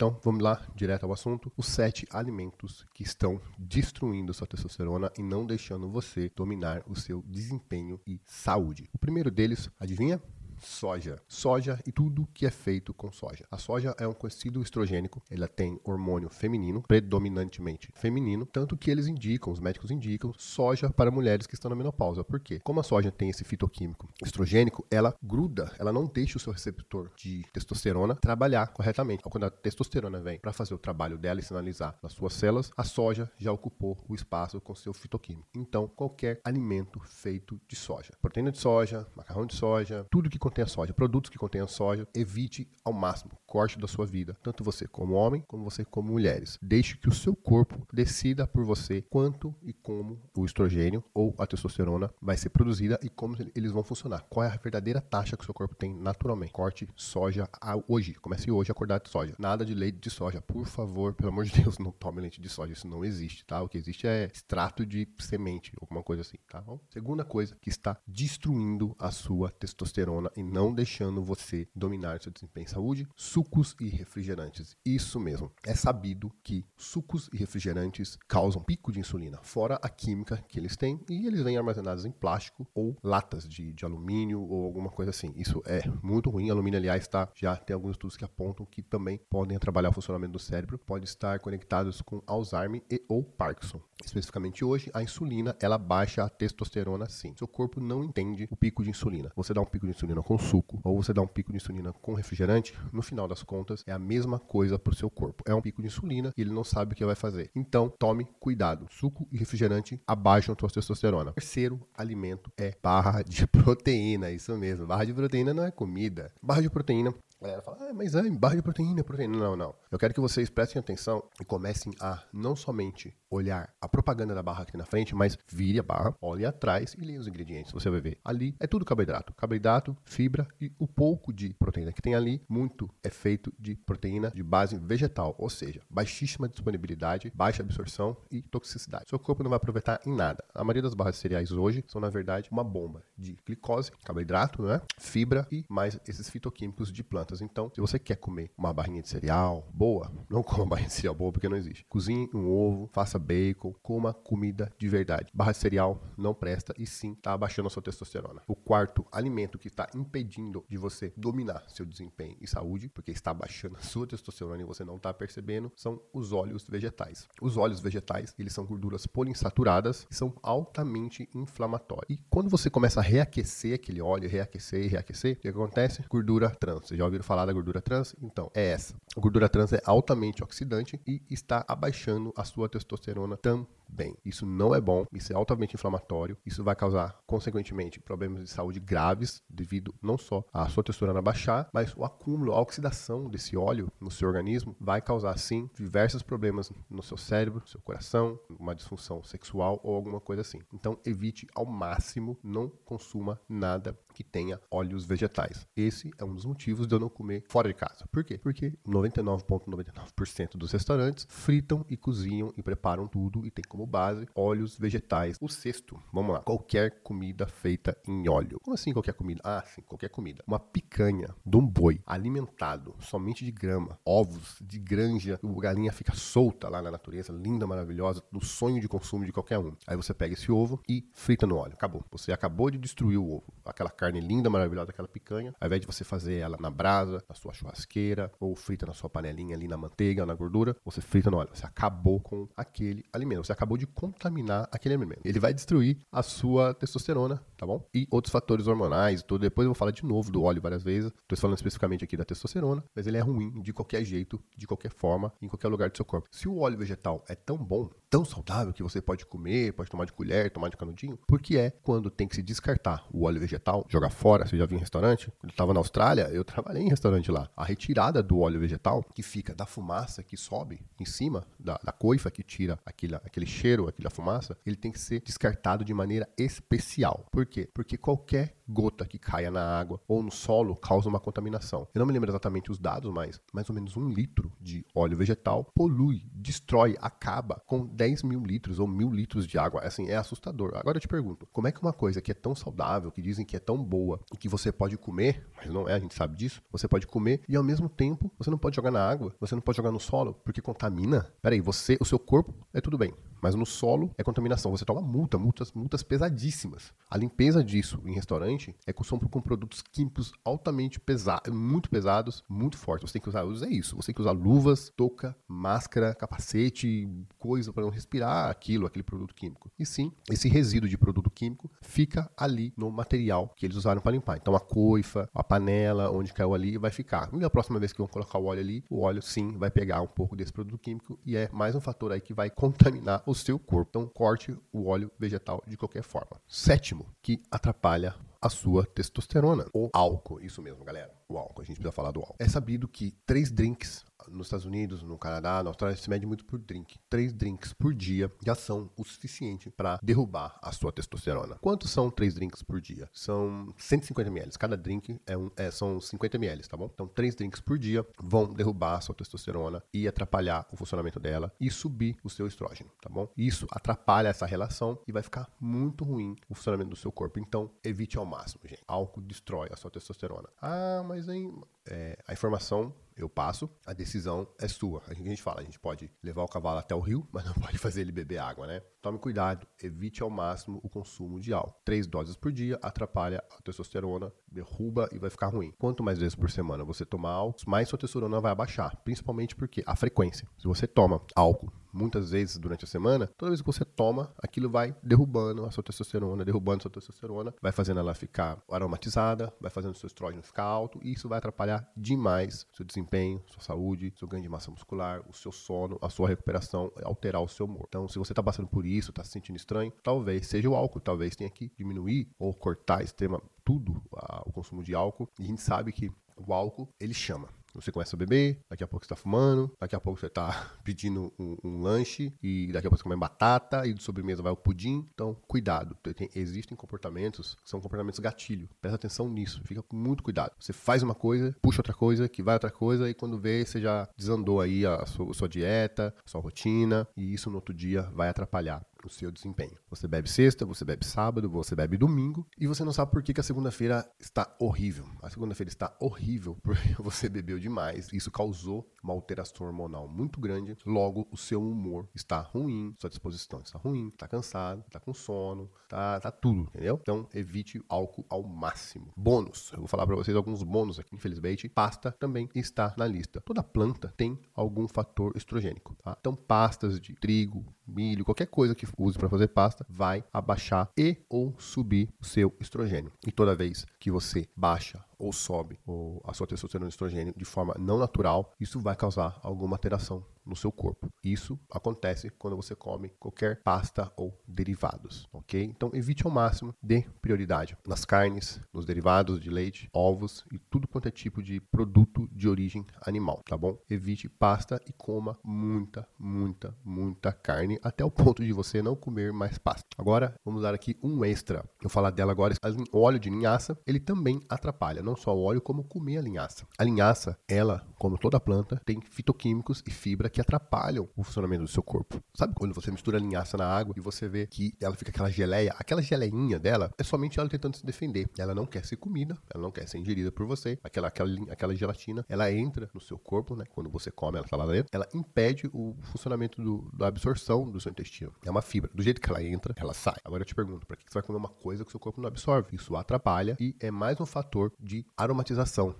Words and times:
Então, 0.00 0.18
vamos 0.24 0.42
lá, 0.42 0.66
direto 0.74 1.04
ao 1.04 1.12
assunto. 1.12 1.52
Os 1.58 1.66
sete 1.66 2.06
alimentos 2.10 2.86
que 2.94 3.02
estão 3.02 3.38
destruindo 3.58 4.32
sua 4.32 4.46
testosterona 4.46 5.12
e 5.18 5.22
não 5.22 5.44
deixando 5.44 5.90
você 5.90 6.32
dominar 6.34 6.82
o 6.86 6.96
seu 6.96 7.22
desempenho 7.28 8.00
e 8.06 8.18
saúde. 8.24 8.88
O 8.94 8.98
primeiro 8.98 9.30
deles, 9.30 9.68
adivinha? 9.78 10.18
Soja. 10.60 11.20
Soja 11.28 11.78
e 11.86 11.92
tudo 11.92 12.28
que 12.32 12.46
é 12.46 12.50
feito 12.50 12.92
com 12.94 13.12
soja. 13.12 13.46
A 13.50 13.58
soja 13.58 13.94
é 13.98 14.06
um 14.06 14.12
conhecido 14.12 14.62
estrogênico, 14.62 15.22
ela 15.30 15.48
tem 15.48 15.80
hormônio 15.84 16.28
feminino, 16.28 16.82
predominantemente 16.82 17.88
feminino, 17.94 18.46
tanto 18.46 18.76
que 18.76 18.90
eles 18.90 19.06
indicam, 19.06 19.52
os 19.52 19.60
médicos 19.60 19.90
indicam, 19.90 20.32
soja 20.36 20.90
para 20.90 21.10
mulheres 21.10 21.46
que 21.46 21.54
estão 21.54 21.68
na 21.68 21.76
menopausa. 21.76 22.24
Por 22.24 22.40
quê? 22.40 22.60
Como 22.62 22.80
a 22.80 22.82
soja 22.82 23.10
tem 23.10 23.30
esse 23.30 23.44
fitoquímico 23.44 24.08
estrogênico, 24.22 24.86
ela 24.90 25.16
gruda, 25.22 25.72
ela 25.78 25.92
não 25.92 26.06
deixa 26.06 26.36
o 26.36 26.40
seu 26.40 26.52
receptor 26.52 27.10
de 27.16 27.44
testosterona 27.52 28.14
trabalhar 28.14 28.68
corretamente. 28.68 29.20
Então, 29.20 29.30
quando 29.30 29.44
a 29.44 29.50
testosterona 29.50 30.20
vem 30.20 30.38
para 30.38 30.52
fazer 30.52 30.74
o 30.74 30.78
trabalho 30.78 31.18
dela 31.18 31.40
e 31.40 31.42
sinalizar 31.42 31.98
nas 32.02 32.12
suas 32.12 32.34
células, 32.34 32.70
a 32.76 32.84
soja 32.84 33.30
já 33.38 33.52
ocupou 33.52 33.98
o 34.08 34.14
espaço 34.14 34.60
com 34.60 34.74
seu 34.74 34.92
fitoquímico. 34.92 35.48
Então, 35.54 35.88
qualquer 35.88 36.40
alimento 36.44 37.00
feito 37.00 37.60
de 37.68 37.76
soja, 37.76 38.12
proteína 38.20 38.52
de 38.52 38.58
soja, 38.58 39.06
macarrão 39.14 39.46
de 39.46 39.54
soja, 39.54 40.06
tudo 40.10 40.30
que 40.30 40.38
contenha 40.50 40.66
soja, 40.66 40.92
produtos 40.92 41.30
que 41.30 41.38
contenham 41.38 41.68
soja, 41.68 42.06
evite 42.14 42.68
ao 42.84 42.92
máximo, 42.92 43.32
corte 43.46 43.78
da 43.78 43.86
sua 43.86 44.04
vida, 44.04 44.36
tanto 44.42 44.64
você 44.64 44.86
como 44.86 45.14
homem, 45.14 45.44
como 45.46 45.64
você 45.64 45.84
como 45.84 46.12
mulheres. 46.12 46.58
Deixe 46.60 46.96
que 46.96 47.08
o 47.08 47.14
seu 47.14 47.34
corpo 47.36 47.86
decida 47.92 48.46
por 48.46 48.64
você 48.64 49.02
quanto 49.02 49.54
e 49.62 49.72
como 49.72 50.20
o 50.36 50.44
estrogênio 50.44 51.04
ou 51.14 51.34
a 51.38 51.46
testosterona 51.46 52.12
vai 52.20 52.36
ser 52.36 52.50
produzida 52.50 52.98
e 53.02 53.08
como 53.08 53.36
eles 53.54 53.70
vão 53.70 53.82
funcionar. 53.82 54.26
Qual 54.28 54.44
é 54.44 54.48
a 54.48 54.56
verdadeira 54.56 55.00
taxa 55.00 55.36
que 55.36 55.42
o 55.42 55.46
seu 55.46 55.54
corpo 55.54 55.74
tem 55.74 55.94
naturalmente. 55.94 56.52
Corte 56.52 56.88
soja 56.96 57.48
hoje, 57.88 58.14
comece 58.14 58.50
hoje 58.50 58.70
a 58.70 58.72
acordar 58.72 59.00
de 59.00 59.08
soja. 59.08 59.34
Nada 59.38 59.64
de 59.64 59.74
leite 59.74 59.98
de 59.98 60.10
soja, 60.10 60.40
por 60.40 60.66
favor, 60.66 61.14
pelo 61.14 61.30
amor 61.30 61.44
de 61.44 61.62
Deus, 61.62 61.78
não 61.78 61.90
tome 61.90 62.20
leite 62.20 62.40
de 62.40 62.48
soja, 62.48 62.72
isso 62.72 62.88
não 62.88 63.04
existe, 63.04 63.44
tá? 63.44 63.62
O 63.62 63.68
que 63.68 63.78
existe 63.78 64.06
é 64.06 64.24
extrato 64.24 64.84
de 64.84 65.08
semente, 65.18 65.72
alguma 65.80 66.02
coisa 66.02 66.22
assim, 66.22 66.36
tá 66.48 66.60
bom? 66.60 66.80
Segunda 66.90 67.24
coisa 67.24 67.56
que 67.60 67.68
está 67.68 67.96
destruindo 68.06 68.94
a 68.98 69.10
sua 69.10 69.50
testosterona 69.50 70.30
e 70.40 70.42
não 70.42 70.72
deixando 70.72 71.22
você 71.22 71.68
dominar 71.74 72.20
seu 72.20 72.32
desempenho 72.32 72.64
em 72.64 72.68
saúde, 72.68 73.08
sucos 73.14 73.76
e 73.80 73.88
refrigerantes. 73.88 74.76
Isso 74.84 75.20
mesmo. 75.20 75.52
É 75.66 75.74
sabido 75.74 76.32
que 76.42 76.64
sucos 76.76 77.28
e 77.32 77.36
refrigerantes 77.36 78.18
causam 78.26 78.62
pico 78.62 78.90
de 78.90 79.00
insulina, 79.00 79.38
fora 79.42 79.78
a 79.82 79.88
química 79.88 80.42
que 80.48 80.58
eles 80.58 80.76
têm, 80.76 80.98
e 81.08 81.26
eles 81.26 81.42
vêm 81.42 81.58
armazenados 81.58 82.04
em 82.04 82.10
plástico 82.10 82.66
ou 82.74 82.96
latas 83.02 83.46
de, 83.46 83.72
de 83.72 83.84
alumínio 83.84 84.40
ou 84.40 84.64
alguma 84.64 84.90
coisa 84.90 85.10
assim. 85.10 85.32
Isso 85.36 85.62
é 85.66 85.82
muito 86.02 86.30
ruim. 86.30 86.50
Alumínio, 86.50 86.78
aliás, 86.78 87.06
tá, 87.06 87.28
já 87.36 87.56
tem 87.56 87.74
alguns 87.74 87.92
estudos 87.92 88.16
que 88.16 88.24
apontam 88.24 88.64
que 88.64 88.82
também 88.82 89.18
podem 89.28 89.56
atrapalhar 89.56 89.90
o 89.90 89.92
funcionamento 89.92 90.32
do 90.32 90.38
cérebro, 90.38 90.78
pode 90.78 91.04
estar 91.04 91.38
conectados 91.40 92.00
com 92.00 92.22
Alzheimer 92.26 92.82
e 92.90 93.02
ou 93.08 93.22
Parkinson. 93.22 93.80
Especificamente 94.04 94.64
hoje, 94.64 94.90
a 94.92 95.02
insulina, 95.02 95.56
ela 95.60 95.78
baixa 95.78 96.24
a 96.24 96.28
testosterona 96.28 97.08
sim. 97.08 97.34
Seu 97.36 97.46
corpo 97.46 97.80
não 97.80 98.02
entende 98.04 98.48
o 98.50 98.56
pico 98.56 98.82
de 98.82 98.90
insulina. 98.90 99.30
Você 99.36 99.52
dá 99.54 99.60
um 99.60 99.64
pico 99.66 99.86
de 99.86 99.92
insulina 99.92 100.22
com 100.22 100.38
suco 100.38 100.80
ou 100.84 101.02
você 101.02 101.12
dá 101.12 101.22
um 101.22 101.26
pico 101.26 101.52
de 101.52 101.56
insulina 101.56 101.92
com 101.92 102.14
refrigerante, 102.14 102.74
no 102.92 103.02
final 103.02 103.28
das 103.28 103.42
contas 103.42 103.84
é 103.86 103.92
a 103.92 103.98
mesma 103.98 104.38
coisa 104.38 104.78
para 104.78 104.92
o 104.92 104.96
seu 104.96 105.10
corpo. 105.10 105.42
É 105.46 105.54
um 105.54 105.62
pico 105.62 105.80
de 105.80 105.88
insulina 105.88 106.32
e 106.36 106.40
ele 106.40 106.52
não 106.52 106.64
sabe 106.64 106.92
o 106.92 106.96
que 106.96 107.04
vai 107.04 107.14
fazer. 107.14 107.50
Então, 107.54 107.88
tome 107.88 108.26
cuidado. 108.38 108.86
Suco 108.90 109.26
e 109.30 109.36
refrigerante 109.36 110.00
abaixam 110.06 110.54
a 110.54 110.60
sua 110.60 110.70
testosterona. 110.70 111.32
Terceiro 111.32 111.80
alimento 111.96 112.50
é 112.56 112.74
barra 112.82 113.22
de 113.22 113.46
proteína, 113.48 114.30
isso 114.30 114.56
mesmo. 114.56 114.86
Barra 114.86 115.04
de 115.04 115.14
proteína 115.14 115.54
não 115.54 115.64
é 115.64 115.70
comida. 115.70 116.32
Barra 116.42 116.62
de 116.62 116.70
proteína 116.70 117.14
a 117.40 117.44
galera 117.44 117.62
fala, 117.62 117.78
ah, 117.80 117.94
mas 117.94 118.14
é 118.14 118.30
barra 118.30 118.56
de 118.56 118.62
proteína, 118.62 119.02
proteína. 119.02 119.38
Não, 119.38 119.56
não. 119.56 119.74
Eu 119.90 119.98
quero 119.98 120.12
que 120.12 120.20
vocês 120.20 120.50
prestem 120.50 120.78
atenção 120.78 121.22
e 121.40 121.44
comecem 121.44 121.92
a 121.98 122.22
não 122.32 122.54
somente 122.54 123.16
olhar 123.30 123.72
a 123.80 123.88
propaganda 123.88 124.34
da 124.34 124.42
barra 124.42 124.64
aqui 124.64 124.76
na 124.76 124.84
frente, 124.84 125.14
mas 125.14 125.38
vire 125.48 125.78
a 125.78 125.82
barra, 125.82 126.14
olhe 126.20 126.44
atrás 126.44 126.94
e 126.98 127.00
leia 127.00 127.18
os 127.18 127.26
ingredientes. 127.26 127.72
Você 127.72 127.88
vai 127.88 128.00
ver. 128.00 128.18
Ali 128.22 128.54
é 128.60 128.66
tudo 128.66 128.84
carboidrato. 128.84 129.32
Carboidrato, 129.32 129.96
fibra 130.04 130.46
e 130.60 130.70
o 130.78 130.86
pouco 130.86 131.32
de 131.32 131.54
proteína 131.54 131.92
que 131.92 132.02
tem 132.02 132.14
ali, 132.14 132.42
muito 132.46 132.90
é 133.02 133.08
feito 133.08 133.52
de 133.58 133.74
proteína 133.74 134.30
de 134.34 134.42
base 134.42 134.76
vegetal, 134.76 135.34
ou 135.38 135.48
seja, 135.48 135.80
baixíssima 135.88 136.48
disponibilidade, 136.48 137.32
baixa 137.34 137.62
absorção 137.62 138.16
e 138.30 138.42
toxicidade. 138.42 139.06
Seu 139.08 139.18
corpo 139.18 139.42
não 139.42 139.50
vai 139.50 139.56
aproveitar 139.56 139.98
em 140.04 140.14
nada. 140.14 140.44
A 140.54 140.62
maioria 140.62 140.82
das 140.82 140.94
barras 140.94 141.14
de 141.14 141.22
cereais 141.22 141.52
hoje 141.52 141.82
são, 141.88 142.00
na 142.02 142.10
verdade, 142.10 142.50
uma 142.50 142.64
bomba 142.64 143.02
de 143.16 143.38
glicose, 143.46 143.92
carboidrato, 144.04 144.62
né? 144.62 144.82
fibra 144.98 145.46
e 145.50 145.64
mais 145.68 145.98
esses 146.06 146.28
fitoquímicos 146.28 146.92
de 146.92 147.02
planta 147.02 147.29
Então, 147.40 147.70
se 147.74 147.80
você 147.80 147.98
quer 147.98 148.16
comer 148.16 148.50
uma 148.56 148.72
barrinha 148.72 149.02
de 149.02 149.08
cereal 149.08 149.68
boa, 149.72 150.10
não 150.28 150.42
coma 150.42 150.66
barrinha 150.66 150.88
de 150.88 150.94
cereal 150.94 151.14
boa 151.14 151.30
porque 151.30 151.48
não 151.48 151.56
existe. 151.56 151.84
Cozinhe 151.88 152.30
um 152.34 152.48
ovo, 152.48 152.88
faça 152.92 153.18
bacon, 153.18 153.74
coma 153.82 154.14
comida 154.14 154.72
de 154.78 154.88
verdade. 154.88 155.30
Barra 155.34 155.52
de 155.52 155.58
cereal 155.58 156.02
não 156.16 156.32
presta 156.32 156.74
e 156.78 156.86
sim 156.86 157.12
está 157.12 157.32
abaixando 157.32 157.66
a 157.66 157.70
sua 157.70 157.82
testosterona. 157.82 158.42
O 158.48 158.54
quarto 158.54 159.04
alimento 159.12 159.58
que 159.58 159.68
está 159.68 159.86
impedindo 159.94 160.64
de 160.68 160.78
você 160.78 161.12
dominar 161.16 161.64
seu 161.68 161.84
desempenho 161.84 162.36
e 162.40 162.46
saúde, 162.46 162.88
porque 162.88 163.10
está 163.10 163.30
abaixando 163.30 163.76
a 163.76 163.82
sua 163.82 164.06
testosterona 164.06 164.62
e 164.62 164.66
você 164.66 164.84
não 164.84 164.96
está 164.96 165.12
percebendo, 165.12 165.70
são 165.76 166.00
os 166.12 166.32
óleos 166.32 166.66
vegetais. 166.66 167.28
Os 167.40 167.56
óleos 167.56 167.80
vegetais, 167.80 168.34
eles 168.38 168.52
são 168.52 168.64
gorduras 168.64 169.06
poliinsaturadas 169.06 170.06
e 170.10 170.14
são 170.14 170.34
altamente 170.42 171.28
inflamatórios. 171.34 172.06
E 172.08 172.18
quando 172.30 172.48
você 172.48 172.70
começa 172.70 173.00
a 173.00 173.02
reaquecer 173.02 173.74
aquele 173.74 174.00
óleo, 174.00 174.28
reaquecer 174.28 174.84
e 174.84 174.88
reaquecer, 174.88 175.36
o 175.36 175.40
que 175.40 175.48
acontece? 175.48 176.04
Gordura 176.08 176.50
trans. 176.50 176.88
Você 176.88 176.96
já 176.96 177.04
ouviram 177.20 177.22
falar 177.22 177.46
da 177.46 177.52
gordura 177.52 177.80
trans? 177.80 178.16
Então, 178.20 178.50
é 178.54 178.72
essa. 178.72 178.94
A 179.16 179.20
gordura 179.20 179.48
trans 179.48 179.72
é 179.72 179.80
altamente 179.84 180.42
oxidante 180.42 181.00
e 181.06 181.22
está 181.30 181.64
abaixando 181.68 182.32
a 182.36 182.44
sua 182.44 182.68
testosterona 182.68 183.36
também 183.36 183.68
bem. 183.90 184.16
Isso 184.24 184.46
não 184.46 184.74
é 184.74 184.80
bom, 184.80 185.04
isso 185.12 185.32
é 185.32 185.36
altamente 185.36 185.74
inflamatório, 185.74 186.36
isso 186.44 186.64
vai 186.64 186.74
causar, 186.74 187.18
consequentemente, 187.26 188.00
problemas 188.00 188.44
de 188.44 188.50
saúde 188.50 188.80
graves 188.80 189.42
devido 189.48 189.94
não 190.02 190.16
só 190.16 190.44
à 190.52 190.68
sua 190.68 190.82
testosterona 190.82 191.22
baixar, 191.22 191.68
mas 191.72 191.94
o 191.96 192.04
acúmulo, 192.04 192.52
a 192.52 192.60
oxidação 192.60 193.28
desse 193.28 193.56
óleo 193.56 193.90
no 194.00 194.10
seu 194.10 194.28
organismo 194.28 194.76
vai 194.80 195.00
causar, 195.00 195.36
sim, 195.38 195.68
diversos 195.74 196.22
problemas 196.22 196.72
no 196.88 197.02
seu 197.02 197.16
cérebro, 197.16 197.60
no 197.60 197.68
seu 197.68 197.80
coração, 197.80 198.38
uma 198.58 198.74
disfunção 198.74 199.22
sexual 199.22 199.80
ou 199.82 199.94
alguma 199.94 200.20
coisa 200.20 200.42
assim. 200.42 200.60
Então, 200.72 200.98
evite 201.04 201.46
ao 201.54 201.66
máximo, 201.66 202.38
não 202.42 202.68
consuma 202.84 203.40
nada 203.48 203.98
que 204.14 204.24
tenha 204.24 204.60
óleos 204.70 205.04
vegetais. 205.04 205.66
Esse 205.76 206.10
é 206.18 206.24
um 206.24 206.34
dos 206.34 206.44
motivos 206.44 206.86
de 206.86 206.94
eu 206.94 206.98
não 206.98 207.08
comer 207.08 207.44
fora 207.48 207.68
de 207.68 207.74
casa. 207.74 208.06
Por 208.10 208.24
quê? 208.24 208.38
Porque 208.38 208.72
99,99% 208.86 209.70
,99 209.70 210.56
dos 210.56 210.72
restaurantes 210.72 211.26
fritam 211.28 211.84
e 211.88 211.96
cozinham 211.96 212.52
e 212.56 212.62
preparam 212.62 213.06
tudo 213.06 213.46
e 213.46 213.50
tem 213.50 213.64
como 213.68 213.79
como 213.80 213.86
base 213.86 214.26
óleos 214.34 214.76
vegetais. 214.76 215.36
O 215.40 215.48
sexto, 215.48 215.98
vamos 216.12 216.34
lá, 216.34 216.40
qualquer 216.40 217.00
comida 217.02 217.46
feita 217.46 217.96
em 218.06 218.28
óleo. 218.28 218.58
Como 218.62 218.74
assim 218.74 218.92
qualquer 218.92 219.14
comida? 219.14 219.40
Ah, 219.42 219.62
sim, 219.64 219.80
qualquer 219.82 220.10
comida. 220.10 220.44
Uma 220.46 220.58
picanha 220.58 221.34
de 221.46 221.56
um 221.56 221.66
boi 221.66 222.00
alimentado 222.06 222.94
somente 223.00 223.44
de 223.44 223.50
grama, 223.50 223.98
ovos 224.04 224.58
de 224.60 224.78
granja, 224.78 225.40
a 225.42 225.60
galinha 225.60 225.92
fica 225.92 226.14
solta 226.14 226.68
lá 226.68 226.82
na 226.82 226.90
natureza, 226.90 227.32
linda, 227.32 227.66
maravilhosa, 227.66 228.22
do 228.30 228.44
sonho 228.44 228.80
de 228.80 228.88
consumo 228.88 229.24
de 229.24 229.32
qualquer 229.32 229.58
um. 229.58 229.74
Aí 229.86 229.96
você 229.96 230.12
pega 230.12 230.34
esse 230.34 230.52
ovo 230.52 230.80
e 230.88 231.08
frita 231.14 231.46
no 231.46 231.56
óleo. 231.56 231.74
Acabou. 231.74 232.04
Você 232.10 232.32
acabou 232.32 232.70
de 232.70 232.76
destruir 232.78 233.18
o 233.18 233.36
ovo. 233.36 233.54
Aquela 233.64 233.90
carne 233.90 234.20
linda, 234.20 234.50
maravilhosa, 234.50 234.90
aquela 234.90 235.08
picanha, 235.08 235.54
ao 235.58 235.66
invés 235.66 235.80
de 235.80 235.86
você 235.86 236.04
fazer 236.04 236.34
ela 236.34 236.56
na 236.60 236.70
brasa, 236.70 237.24
na 237.28 237.34
sua 237.34 237.52
churrasqueira, 237.52 238.30
ou 238.38 238.54
frita 238.54 238.84
na 238.84 238.92
sua 238.92 239.08
panelinha 239.08 239.54
ali 239.54 239.66
na 239.68 239.76
manteiga, 239.76 240.26
na 240.26 240.34
gordura, 240.34 240.76
você 240.84 241.00
frita 241.00 241.30
no 241.30 241.38
óleo. 241.38 241.50
Você 241.54 241.64
acabou 241.64 242.20
com 242.20 242.48
aquele 242.56 243.04
alimento. 243.12 243.44
Você 243.44 243.52
acabou 243.52 243.69
acabou 243.70 243.78
de 243.78 243.86
contaminar 243.86 244.68
aquele 244.72 244.94
alimento. 244.94 245.20
Ele 245.24 245.38
vai 245.38 245.54
destruir 245.54 245.98
a 246.10 246.22
sua 246.22 246.74
testosterona, 246.74 247.40
tá 247.56 247.64
bom? 247.64 247.86
E 247.94 248.06
outros 248.10 248.32
fatores 248.32 248.66
hormonais, 248.66 249.22
tudo. 249.22 249.42
Depois 249.42 249.64
eu 249.64 249.70
vou 249.70 249.74
falar 249.74 249.92
de 249.92 250.04
novo 250.04 250.30
do 250.30 250.42
óleo 250.42 250.60
várias 250.60 250.82
vezes. 250.82 251.12
Estou 251.22 251.38
falando 251.38 251.56
especificamente 251.56 252.02
aqui 252.02 252.16
da 252.16 252.24
testosterona, 252.24 252.82
mas 252.94 253.06
ele 253.06 253.16
é 253.16 253.20
ruim 253.20 253.60
de 253.62 253.72
qualquer 253.72 254.04
jeito, 254.04 254.42
de 254.56 254.66
qualquer 254.66 254.90
forma, 254.90 255.32
em 255.40 255.46
qualquer 255.46 255.68
lugar 255.68 255.90
do 255.90 255.96
seu 255.96 256.04
corpo. 256.04 256.28
Se 256.32 256.48
o 256.48 256.58
óleo 256.58 256.78
vegetal 256.78 257.24
é 257.28 257.34
tão 257.34 257.56
bom, 257.56 257.90
tão 258.10 258.24
saudável 258.24 258.72
que 258.72 258.82
você 258.82 259.00
pode 259.00 259.24
comer, 259.24 259.72
pode 259.72 259.88
tomar 259.88 260.04
de 260.04 260.12
colher, 260.12 260.50
tomar 260.50 260.68
de 260.68 260.76
canudinho, 260.76 261.18
porque 261.26 261.56
é 261.56 261.70
quando 261.70 262.10
tem 262.10 262.26
que 262.26 262.34
se 262.34 262.42
descartar 262.42 263.06
o 263.12 263.24
óleo 263.24 263.40
vegetal, 263.40 263.86
jogar 263.88 264.10
fora, 264.10 264.46
você 264.46 264.56
já 264.56 264.66
viu 264.66 264.76
em 264.76 264.80
restaurante? 264.80 265.30
Quando 265.38 265.50
eu 265.50 265.54
estava 265.54 265.72
na 265.72 265.80
Austrália, 265.80 266.28
eu 266.32 266.44
trabalhei 266.44 266.82
em 266.82 266.88
restaurante 266.88 267.30
lá. 267.30 267.48
A 267.56 267.64
retirada 267.64 268.22
do 268.22 268.40
óleo 268.40 268.58
vegetal, 268.58 269.04
que 269.14 269.22
fica 269.22 269.54
da 269.54 269.64
fumaça 269.64 270.22
que 270.24 270.36
sobe 270.36 270.80
em 270.98 271.04
cima 271.04 271.46
da, 271.58 271.78
da 271.84 271.92
coifa 271.92 272.30
que 272.30 272.42
tira 272.42 272.78
aquele, 272.84 273.14
aquele 273.14 273.46
cheiro, 273.46 273.88
aquela 273.88 274.10
fumaça, 274.10 274.56
ele 274.66 274.76
tem 274.76 274.90
que 274.90 274.98
ser 274.98 275.20
descartado 275.20 275.84
de 275.84 275.94
maneira 275.94 276.28
especial. 276.36 277.26
Por 277.30 277.46
quê? 277.46 277.68
Porque 277.72 277.96
qualquer 277.96 278.56
gota 278.70 279.04
que 279.04 279.18
caia 279.18 279.50
na 279.50 279.78
água 279.78 280.00
ou 280.06 280.22
no 280.22 280.30
solo 280.30 280.76
causa 280.76 281.08
uma 281.08 281.20
contaminação. 281.20 281.88
Eu 281.94 281.98
não 281.98 282.06
me 282.06 282.12
lembro 282.12 282.30
exatamente 282.30 282.70
os 282.70 282.78
dados, 282.78 283.12
mas 283.12 283.40
mais 283.52 283.68
ou 283.68 283.74
menos 283.74 283.96
um 283.96 284.08
litro 284.08 284.52
de 284.60 284.84
óleo 284.94 285.16
vegetal 285.16 285.66
polui, 285.74 286.22
destrói, 286.32 286.96
acaba 287.00 287.62
com 287.66 287.86
10 287.86 288.22
mil 288.22 288.40
litros 288.40 288.78
ou 288.78 288.86
mil 288.86 289.10
litros 289.10 289.46
de 289.46 289.58
água. 289.58 289.82
Assim, 289.82 290.08
é 290.08 290.16
assustador. 290.16 290.72
Agora 290.74 290.96
eu 290.96 291.00
te 291.00 291.08
pergunto, 291.08 291.46
como 291.52 291.68
é 291.68 291.72
que 291.72 291.82
uma 291.82 291.92
coisa 291.92 292.20
que 292.20 292.30
é 292.30 292.34
tão 292.34 292.54
saudável, 292.54 293.10
que 293.10 293.22
dizem 293.22 293.44
que 293.44 293.56
é 293.56 293.60
tão 293.60 293.82
boa 293.82 294.20
e 294.32 294.36
que 294.36 294.48
você 294.48 294.70
pode 294.70 294.96
comer, 294.96 295.46
mas 295.56 295.66
não 295.72 295.88
é, 295.88 295.94
a 295.94 295.98
gente 295.98 296.14
sabe 296.14 296.36
disso, 296.36 296.62
você 296.70 296.86
pode 296.86 297.06
comer 297.06 297.42
e 297.48 297.56
ao 297.56 297.64
mesmo 297.64 297.88
tempo 297.88 298.30
você 298.38 298.50
não 298.50 298.58
pode 298.58 298.76
jogar 298.76 298.90
na 298.90 299.06
água, 299.06 299.34
você 299.40 299.54
não 299.54 299.62
pode 299.62 299.76
jogar 299.76 299.90
no 299.90 300.00
solo 300.00 300.34
porque 300.44 300.60
contamina? 300.60 301.26
Peraí, 301.42 301.60
você, 301.60 301.96
o 302.00 302.04
seu 302.04 302.18
corpo 302.18 302.54
é 302.72 302.80
tudo 302.80 302.96
bem. 302.96 303.14
Mas 303.42 303.54
no 303.54 303.66
solo 303.66 304.10
é 304.16 304.22
contaminação. 304.22 304.70
Você 304.70 304.84
toma 304.84 305.00
multa, 305.00 305.38
multas, 305.38 305.72
multas 305.72 306.02
pesadíssimas. 306.02 306.92
A 307.10 307.16
limpeza 307.16 307.62
disso 307.62 308.00
em 308.04 308.12
restaurante 308.12 308.74
é 308.86 308.92
com, 308.92 309.04
com 309.04 309.40
produtos 309.40 309.82
químicos 309.82 310.32
altamente 310.44 311.00
pesados, 311.00 311.52
muito 311.52 311.90
pesados, 311.90 312.44
muito 312.48 312.76
fortes. 312.76 313.08
Você 313.08 313.14
tem 313.14 313.22
que 313.22 313.28
usar, 313.28 313.44
é 313.66 313.70
isso. 313.70 313.96
Você 313.96 314.06
tem 314.06 314.14
que 314.14 314.20
usar 314.20 314.32
luvas, 314.32 314.92
touca, 314.96 315.36
máscara, 315.48 316.14
capacete, 316.14 317.08
coisa 317.38 317.72
para 317.72 317.82
não 317.82 317.90
respirar 317.90 318.50
aquilo, 318.50 318.86
aquele 318.86 319.02
produto 319.02 319.34
químico. 319.34 319.70
E 319.78 319.86
sim, 319.86 320.12
esse 320.30 320.48
resíduo 320.48 320.88
de 320.88 320.98
produto 320.98 321.30
químico 321.30 321.70
fica 321.80 322.30
ali 322.36 322.72
no 322.76 322.90
material 322.90 323.52
que 323.56 323.66
eles 323.66 323.76
usaram 323.76 324.00
para 324.00 324.12
limpar. 324.12 324.36
Então 324.36 324.54
a 324.54 324.60
coifa, 324.60 325.28
a 325.34 325.42
panela, 325.42 326.10
onde 326.10 326.32
caiu 326.32 326.54
ali, 326.54 326.76
vai 326.78 326.90
ficar. 326.90 327.30
E 327.32 327.44
a 327.44 327.50
próxima 327.50 327.78
vez 327.78 327.92
que 327.92 327.98
vão 327.98 328.08
colocar 328.08 328.38
o 328.38 328.44
óleo 328.44 328.60
ali, 328.60 328.84
o 328.88 329.00
óleo 329.00 329.22
sim 329.22 329.56
vai 329.56 329.70
pegar 329.70 330.00
um 330.00 330.06
pouco 330.06 330.36
desse 330.36 330.52
produto 330.52 330.78
químico 330.78 331.18
e 331.24 331.36
é 331.36 331.48
mais 331.52 331.74
um 331.74 331.80
fator 331.80 332.12
aí 332.12 332.20
que 332.20 332.34
vai 332.34 332.50
contaminar 332.50 333.22
o 333.30 333.34
seu 333.34 333.58
corpo. 333.58 333.90
Então, 333.90 334.06
corte 334.08 334.56
o 334.72 334.88
óleo 334.88 335.10
vegetal 335.18 335.62
de 335.66 335.76
qualquer 335.76 336.02
forma. 336.02 336.40
Sétimo, 336.48 337.06
que 337.22 337.42
atrapalha 337.50 338.14
a 338.40 338.48
sua 338.48 338.84
testosterona. 338.84 339.66
O 339.74 339.90
álcool, 339.92 340.40
isso 340.40 340.62
mesmo, 340.62 340.84
galera. 340.84 341.12
O 341.28 341.36
álcool, 341.36 341.62
a 341.62 341.64
gente 341.64 341.76
precisa 341.76 341.92
falar 341.92 342.10
do 342.10 342.20
álcool. 342.20 342.36
É 342.38 342.48
sabido 342.48 342.88
que 342.88 343.12
três 343.26 343.52
drinks 343.52 344.04
nos 344.28 344.46
Estados 344.46 344.66
Unidos, 344.66 345.02
no 345.02 345.18
Canadá, 345.18 345.62
na 345.62 345.70
Austrália, 345.70 345.96
se 345.96 346.08
mede 346.10 346.26
muito 346.26 346.44
por 346.44 346.58
drink. 346.58 346.98
Três 347.08 347.32
drinks 347.32 347.72
por 347.72 347.94
dia 347.94 348.30
já 348.44 348.54
são 348.54 348.90
o 348.96 349.04
suficiente 349.04 349.70
para 349.70 349.98
derrubar 350.02 350.58
a 350.62 350.72
sua 350.72 350.92
testosterona. 350.92 351.56
Quantos 351.60 351.90
são 351.90 352.10
três 352.10 352.34
drinks 352.34 352.62
por 352.62 352.80
dia? 352.80 353.08
São 353.12 353.72
150 353.76 354.30
ml. 354.30 354.50
Cada 354.58 354.76
drink 354.76 355.20
é 355.26 355.36
um, 355.36 355.50
é, 355.56 355.70
são 355.70 356.00
50 356.00 356.36
ml, 356.36 356.68
tá 356.68 356.76
bom? 356.76 356.90
Então, 356.92 357.06
três 357.06 357.34
drinks 357.34 357.60
por 357.60 357.78
dia 357.78 358.06
vão 358.22 358.52
derrubar 358.52 358.96
a 358.96 359.00
sua 359.00 359.14
testosterona 359.14 359.82
e 359.92 360.06
atrapalhar 360.06 360.66
o 360.70 360.76
funcionamento 360.76 361.18
dela 361.18 361.52
e 361.60 361.70
subir 361.70 362.16
o 362.24 362.30
seu 362.30 362.46
estrógeno, 362.46 362.90
tá 363.00 363.08
bom? 363.08 363.28
Isso 363.36 363.66
atrapalha 363.70 364.28
essa 364.28 364.46
relação 364.46 364.98
e 365.06 365.12
vai 365.12 365.22
ficar 365.22 365.50
muito 365.60 366.04
ruim 366.04 366.36
o 366.48 366.54
funcionamento 366.54 366.90
do 366.90 366.96
seu 366.96 367.12
corpo. 367.12 367.38
Então, 367.38 367.70
evite 367.82 368.18
ao 368.18 368.26
máximo, 368.26 368.62
gente. 368.66 368.82
Álcool 368.86 369.22
destrói 369.22 369.68
a 369.72 369.76
sua 369.76 369.90
testosterona. 369.90 370.48
Ah, 370.60 371.02
mas 371.06 371.28
aí, 371.28 371.50
é, 371.86 372.18
a 372.26 372.32
informação 372.32 372.94
eu 373.22 373.28
passo, 373.28 373.70
a 373.86 373.92
decisão 373.92 374.46
é 374.58 374.68
sua. 374.68 375.02
A 375.06 375.14
gente 375.14 375.42
fala, 375.42 375.60
a 375.60 375.64
gente 375.64 375.78
pode 375.78 376.10
levar 376.22 376.42
o 376.42 376.48
cavalo 376.48 376.78
até 376.78 376.94
o 376.94 377.00
rio, 377.00 377.26
mas 377.32 377.44
não 377.44 377.54
pode 377.54 377.78
fazer 377.78 378.00
ele 378.02 378.12
beber 378.12 378.38
água, 378.38 378.66
né? 378.66 378.80
Tome 379.02 379.18
cuidado, 379.18 379.66
evite 379.82 380.22
ao 380.22 380.28
máximo 380.28 380.80
o 380.82 380.88
consumo 380.88 381.40
de 381.40 381.52
álcool. 381.52 381.80
Três 381.84 382.06
doses 382.06 382.36
por 382.36 382.52
dia 382.52 382.78
atrapalha 382.82 383.42
a 383.50 383.62
testosterona, 383.62 384.32
derruba 384.46 385.08
e 385.12 385.18
vai 385.18 385.30
ficar 385.30 385.48
ruim. 385.48 385.72
Quanto 385.78 386.02
mais 386.02 386.18
vezes 386.18 386.34
por 386.34 386.50
semana 386.50 386.84
você 386.84 387.04
tomar 387.06 387.32
álcool, 387.32 387.62
mais 387.66 387.88
sua 387.88 387.98
testosterona 387.98 388.40
vai 388.40 388.52
abaixar, 388.52 388.96
principalmente 389.02 389.56
porque 389.56 389.82
a 389.86 389.96
frequência. 389.96 390.46
Se 390.58 390.66
você 390.66 390.86
toma 390.86 391.22
álcool 391.34 391.72
muitas 391.92 392.30
vezes 392.30 392.56
durante 392.58 392.84
a 392.84 392.88
semana, 392.88 393.26
toda 393.36 393.50
vez 393.50 393.60
que 393.60 393.66
você 393.66 393.84
toma, 393.84 394.32
aquilo 394.38 394.68
vai 394.68 394.94
derrubando 395.02 395.64
a 395.64 395.70
sua 395.70 395.82
testosterona, 395.82 396.44
derrubando 396.44 396.78
a 396.78 396.82
sua 396.82 396.90
testosterona, 396.90 397.54
vai 397.60 397.72
fazendo 397.72 398.00
ela 398.00 398.14
ficar 398.14 398.62
aromatizada, 398.70 399.52
vai 399.60 399.70
fazendo 399.70 399.94
o 399.94 399.98
seu 399.98 400.06
estrógeno 400.06 400.42
ficar 400.42 400.64
alto 400.64 400.98
e 401.02 401.12
isso 401.12 401.28
vai 401.28 401.38
atrapalhar 401.38 401.90
demais 401.96 402.66
seu 402.72 402.84
desempenho, 402.84 403.42
sua 403.46 403.62
saúde, 403.62 404.12
seu 404.16 404.28
ganho 404.28 404.42
de 404.42 404.48
massa 404.48 404.70
muscular, 404.70 405.22
o 405.28 405.32
seu 405.32 405.52
sono, 405.52 405.98
a 406.00 406.08
sua 406.08 406.28
recuperação, 406.28 406.92
alterar 407.02 407.42
o 407.42 407.48
seu 407.48 407.66
humor. 407.66 407.84
Então, 407.88 408.08
se 408.08 408.18
você 408.18 408.32
está 408.32 408.42
passando 408.42 408.68
por 408.68 408.86
isso, 408.86 409.10
está 409.10 409.24
se 409.24 409.30
sentindo 409.30 409.56
estranho, 409.56 409.92
talvez 410.02 410.46
seja 410.46 410.68
o 410.68 410.74
álcool, 410.74 411.00
talvez 411.00 411.36
tenha 411.36 411.50
que 411.50 411.70
diminuir 411.76 412.28
ou 412.38 412.54
cortar 412.54 413.02
extrema 413.02 413.40
tudo 413.64 414.02
a, 414.14 414.42
o 414.46 414.52
consumo 414.52 414.82
de 414.82 414.94
álcool. 414.94 415.28
E 415.38 415.42
a 415.42 415.46
gente 415.46 415.60
sabe 415.60 415.92
que 415.92 416.10
o 416.46 416.54
álcool, 416.54 416.88
ele 416.98 417.14
chama. 417.14 417.48
Você 417.74 417.92
começa 417.92 418.16
a 418.16 418.18
beber, 418.18 418.60
daqui 418.68 418.82
a 418.82 418.86
pouco 418.86 419.04
você 419.04 419.12
está 419.12 419.16
fumando, 419.16 419.70
daqui 419.80 419.94
a 419.94 420.00
pouco 420.00 420.18
você 420.18 420.26
está 420.26 420.70
pedindo 420.82 421.32
um, 421.38 421.56
um, 421.64 421.80
lanche, 421.80 422.32
e 422.42 422.66
daqui 422.72 422.86
a 422.86 422.90
pouco 422.90 422.98
você 422.98 423.04
come 423.04 423.16
batata, 423.16 423.86
e 423.86 423.94
de 423.94 424.02
sobremesa 424.02 424.42
vai 424.42 424.52
o 424.52 424.56
pudim. 424.56 425.08
Então, 425.14 425.36
cuidado. 425.46 425.96
Tem, 426.14 426.28
existem 426.34 426.76
comportamentos 426.76 427.56
que 427.62 427.70
são 427.70 427.80
comportamentos 427.80 428.18
gatilho. 428.20 428.68
Presta 428.80 428.96
atenção 428.96 429.28
nisso, 429.28 429.60
fica 429.64 429.82
com 429.82 429.96
muito 429.96 430.22
cuidado. 430.22 430.52
Você 430.58 430.72
faz 430.72 431.02
uma 431.02 431.14
coisa, 431.14 431.54
puxa 431.62 431.80
outra 431.80 431.94
coisa, 431.94 432.28
que 432.28 432.42
vai 432.42 432.54
outra 432.54 432.70
coisa, 432.70 433.08
e 433.08 433.14
quando 433.14 433.38
vê, 433.38 433.64
você 433.64 433.80
já 433.80 434.08
desandou 434.16 434.60
aí 434.60 434.84
a 434.84 435.06
sua, 435.06 435.30
a 435.30 435.34
sua 435.34 435.48
dieta, 435.48 436.14
a 436.24 436.28
sua 436.28 436.40
rotina, 436.40 437.06
e 437.16 437.32
isso 437.32 437.50
no 437.50 437.56
outro 437.56 437.74
dia 437.74 438.02
vai 438.14 438.28
atrapalhar 438.28 438.84
o 439.06 439.10
seu 439.10 439.30
desempenho. 439.30 439.76
Você 439.88 440.06
bebe 440.06 440.28
sexta, 440.28 440.64
você 440.66 440.84
bebe 440.84 441.04
sábado, 441.04 441.48
você 441.48 441.74
bebe 441.74 441.96
domingo 441.96 442.46
e 442.58 442.66
você 442.66 442.84
não 442.84 442.92
sabe 442.92 443.10
por 443.10 443.22
que, 443.22 443.34
que 443.34 443.40
a 443.40 443.44
segunda-feira 443.44 444.08
está 444.18 444.54
horrível. 444.58 445.06
A 445.22 445.30
segunda-feira 445.30 445.68
está 445.68 445.96
horrível 446.00 446.56
porque 446.62 446.94
você 446.98 447.28
bebeu 447.28 447.58
demais. 447.58 448.12
Isso 448.12 448.30
causou 448.30 448.90
uma 449.02 449.12
alteração 449.12 449.66
hormonal 449.66 450.08
muito 450.08 450.40
grande. 450.40 450.76
Logo, 450.84 451.26
o 451.30 451.36
seu 451.36 451.62
humor 451.62 452.08
está 452.14 452.40
ruim, 452.40 452.94
sua 452.98 453.10
disposição 453.10 453.60
está 453.60 453.78
ruim, 453.78 454.08
está 454.08 454.28
cansado, 454.28 454.84
está 454.86 455.00
com 455.00 455.12
sono, 455.12 455.70
está 455.82 456.20
tá 456.20 456.30
tudo, 456.30 456.62
entendeu? 456.62 456.98
Então, 457.00 457.28
evite 457.34 457.82
álcool 457.88 458.26
ao 458.28 458.42
máximo. 458.42 459.12
Bônus. 459.16 459.70
Eu 459.72 459.80
vou 459.80 459.88
falar 459.88 460.06
para 460.06 460.16
vocês 460.16 460.36
alguns 460.36 460.62
bônus 460.62 460.98
aqui. 460.98 461.14
Infelizmente, 461.14 461.68
pasta 461.68 462.12
também 462.12 462.48
está 462.54 462.94
na 462.96 463.06
lista. 463.06 463.40
Toda 463.40 463.62
planta 463.62 464.12
tem 464.16 464.38
algum 464.54 464.86
fator 464.86 465.32
estrogênico, 465.36 465.94
tá? 466.02 466.16
Então, 466.18 466.34
pastas 466.34 467.00
de 467.00 467.14
trigo, 467.14 467.64
milho, 467.86 468.24
qualquer 468.24 468.46
coisa 468.46 468.74
que 468.74 468.86
use 468.98 469.18
para 469.18 469.28
fazer 469.28 469.48
pasta, 469.48 469.84
vai 469.88 470.24
abaixar 470.32 470.90
e 470.98 471.16
ou 471.28 471.54
subir 471.58 472.08
o 472.20 472.24
seu 472.24 472.54
estrogênio. 472.60 473.12
E 473.26 473.32
toda 473.32 473.56
vez 473.56 473.86
que 473.98 474.10
você 474.10 474.48
baixa 474.56 475.04
ou 475.20 475.32
sobe 475.32 475.78
a 476.24 476.32
sua 476.32 476.46
testosterona 476.46 476.88
e 476.88 476.90
estrogênio 476.90 477.34
de 477.36 477.44
forma 477.44 477.74
não 477.78 477.98
natural, 477.98 478.54
isso 478.58 478.80
vai 478.80 478.96
causar 478.96 479.38
alguma 479.42 479.74
alteração 479.76 480.24
no 480.44 480.56
seu 480.56 480.72
corpo. 480.72 481.08
Isso 481.22 481.58
acontece 481.70 482.30
quando 482.30 482.56
você 482.56 482.74
come 482.74 483.10
qualquer 483.20 483.62
pasta 483.62 484.10
ou 484.16 484.36
derivados, 484.46 485.28
ok? 485.32 485.62
Então 485.62 485.90
evite 485.94 486.26
ao 486.26 486.32
máximo, 486.32 486.74
dê 486.82 487.04
prioridade 487.20 487.76
nas 487.86 488.04
carnes, 488.04 488.60
nos 488.72 488.84
derivados 488.84 489.40
de 489.40 489.50
leite, 489.50 489.88
ovos 489.92 490.44
e 490.52 490.58
tudo 490.58 490.88
quanto 490.88 491.08
é 491.08 491.10
tipo 491.10 491.42
de 491.42 491.60
produto 491.60 492.28
de 492.32 492.48
origem 492.48 492.84
animal, 493.02 493.42
tá 493.46 493.56
bom? 493.56 493.78
Evite 493.88 494.28
pasta 494.28 494.80
e 494.88 494.92
coma 494.92 495.38
muita, 495.44 496.08
muita, 496.18 496.74
muita 496.84 497.32
carne 497.32 497.78
até 497.82 498.04
o 498.04 498.10
ponto 498.10 498.44
de 498.44 498.52
você 498.52 498.82
não 498.82 498.96
comer 498.96 499.32
mais 499.32 499.58
pasta. 499.58 499.86
Agora, 499.96 500.34
vamos 500.44 500.62
dar 500.62 500.74
aqui 500.74 500.98
um 501.02 501.24
extra. 501.24 501.64
Eu 501.82 501.90
falar 501.90 502.10
dela 502.10 502.32
agora. 502.32 502.54
O 502.92 503.00
óleo 503.00 503.18
de 503.18 503.30
linhaça, 503.30 503.78
ele 503.86 504.00
também 504.00 504.40
atrapalha, 504.48 505.02
não 505.10 505.16
só 505.16 505.36
o 505.36 505.42
óleo, 505.42 505.60
como 505.60 505.84
comer 505.84 506.18
a 506.18 506.22
linhaça. 506.22 506.64
A 506.78 506.84
linhaça, 506.84 507.36
ela, 507.48 507.84
como 507.98 508.16
toda 508.16 508.38
planta, 508.38 508.80
tem 508.84 509.00
fitoquímicos 509.00 509.82
e 509.86 509.90
fibra 509.90 510.30
que 510.30 510.40
atrapalham 510.40 511.08
o 511.16 511.24
funcionamento 511.24 511.64
do 511.64 511.68
seu 511.68 511.82
corpo. 511.82 512.22
Sabe 512.34 512.54
quando 512.54 512.74
você 512.74 512.90
mistura 512.90 513.18
a 513.18 513.20
linhaça 513.20 513.56
na 513.56 513.66
água 513.66 513.94
e 513.96 514.00
você 514.00 514.28
vê 514.28 514.46
que 514.46 514.72
ela 514.80 514.94
fica 514.94 515.10
aquela 515.10 515.30
geleia? 515.30 515.74
Aquela 515.78 516.00
geleinha 516.00 516.58
dela 516.58 516.92
é 516.96 517.02
somente 517.02 517.40
ela 517.40 517.48
tentando 517.48 517.76
se 517.76 517.84
defender. 517.84 518.30
Ela 518.38 518.54
não 518.54 518.66
quer 518.66 518.84
ser 518.84 518.96
comida, 518.96 519.36
ela 519.52 519.62
não 519.62 519.72
quer 519.72 519.88
ser 519.88 519.98
ingerida 519.98 520.30
por 520.30 520.46
você. 520.46 520.78
Aquela, 520.84 521.08
aquela, 521.08 521.30
aquela 521.50 521.74
gelatina, 521.74 522.24
ela 522.28 522.52
entra 522.52 522.88
no 522.94 523.00
seu 523.00 523.18
corpo, 523.18 523.56
né? 523.56 523.64
Quando 523.74 523.90
você 523.90 524.10
come, 524.10 524.38
ela 524.38 524.46
tá 524.46 524.56
lá 524.56 524.66
dentro. 524.66 524.90
Ela 524.92 525.08
impede 525.12 525.68
o 525.72 525.96
funcionamento 526.02 526.62
do, 526.62 526.88
da 526.96 527.08
absorção 527.08 527.68
do 527.68 527.80
seu 527.80 527.90
intestino. 527.90 528.32
É 528.44 528.50
uma 528.50 528.62
fibra. 528.62 528.90
Do 528.94 529.02
jeito 529.02 529.20
que 529.20 529.28
ela 529.28 529.42
entra, 529.42 529.74
ela 529.76 529.92
sai. 529.92 530.16
Agora 530.24 530.42
eu 530.42 530.46
te 530.46 530.54
pergunto, 530.54 530.86
para 530.86 530.96
que 530.96 531.04
você 531.04 531.14
vai 531.14 531.22
comer 531.22 531.38
uma 531.38 531.48
coisa 531.48 531.84
que 531.84 531.88
o 531.88 531.90
seu 531.90 532.00
corpo 532.00 532.20
não 532.20 532.28
absorve? 532.28 532.76
Isso 532.76 532.94
atrapalha 532.94 533.56
e 533.58 533.74
é 533.80 533.90
mais 533.90 534.20
um 534.20 534.26
fator 534.26 534.72
aromatização, 535.16 535.94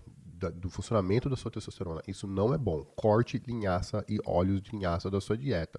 do 0.48 0.70
funcionamento 0.70 1.28
da 1.28 1.36
sua 1.36 1.50
testosterona. 1.50 2.00
Isso 2.08 2.26
não 2.26 2.54
é 2.54 2.58
bom. 2.58 2.82
Corte 2.96 3.42
linhaça 3.46 4.02
e 4.08 4.18
óleos 4.24 4.62
de 4.62 4.70
linhaça 4.70 5.10
da 5.10 5.20
sua 5.20 5.36
dieta. 5.36 5.78